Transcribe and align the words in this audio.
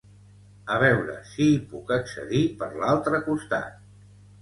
A 0.75 0.77
veure 0.83 1.17
si 1.33 1.47
hi 1.51 1.61
puc 1.75 1.95
accedir 1.99 2.43
per 2.65 2.73
l'altre 2.83 3.25
costat 3.31 3.83